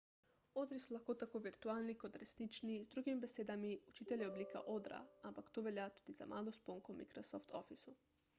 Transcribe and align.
odri 0.59 0.77
so 0.85 0.93
lahko 0.93 1.13
tako 1.23 1.41
virtualni 1.47 1.95
kot 2.03 2.17
resnični 2.21 2.77
z 2.85 2.89
drugimi 2.95 3.23
besedami 3.27 3.75
učitelj 3.93 4.25
je 4.27 4.31
oblika 4.31 4.65
odra 4.79 5.03
ampak 5.33 5.53
to 5.59 5.67
velja 5.69 5.87
tudi 6.01 6.19
za 6.23 6.31
malo 6.35 6.57
sponko 6.59 6.97
v 6.99 7.03
microsoft 7.05 7.57
officeu 7.63 7.97